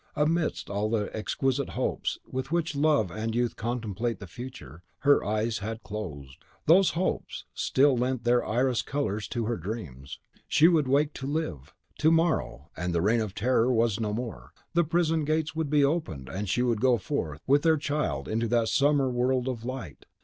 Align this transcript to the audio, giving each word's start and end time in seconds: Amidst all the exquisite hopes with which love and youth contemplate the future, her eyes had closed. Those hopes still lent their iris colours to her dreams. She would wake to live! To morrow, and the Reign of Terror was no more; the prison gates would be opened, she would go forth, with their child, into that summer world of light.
Amidst 0.15 0.67
all 0.67 0.89
the 0.89 1.15
exquisite 1.15 1.69
hopes 1.77 2.17
with 2.25 2.51
which 2.51 2.75
love 2.75 3.11
and 3.11 3.35
youth 3.35 3.55
contemplate 3.55 4.17
the 4.17 4.25
future, 4.25 4.81
her 5.01 5.23
eyes 5.23 5.59
had 5.59 5.83
closed. 5.83 6.37
Those 6.65 6.89
hopes 6.97 7.45
still 7.53 7.95
lent 7.95 8.23
their 8.23 8.43
iris 8.43 8.81
colours 8.81 9.27
to 9.27 9.45
her 9.45 9.57
dreams. 9.57 10.17
She 10.47 10.67
would 10.67 10.87
wake 10.87 11.13
to 11.13 11.27
live! 11.27 11.75
To 11.99 12.09
morrow, 12.09 12.71
and 12.75 12.95
the 12.95 13.01
Reign 13.03 13.21
of 13.21 13.35
Terror 13.35 13.71
was 13.71 13.99
no 13.99 14.11
more; 14.11 14.53
the 14.73 14.83
prison 14.83 15.23
gates 15.23 15.55
would 15.55 15.69
be 15.69 15.85
opened, 15.85 16.31
she 16.49 16.63
would 16.63 16.81
go 16.81 16.97
forth, 16.97 17.39
with 17.45 17.61
their 17.61 17.77
child, 17.77 18.27
into 18.27 18.47
that 18.47 18.69
summer 18.69 19.07
world 19.07 19.47
of 19.47 19.63
light. 19.63 20.07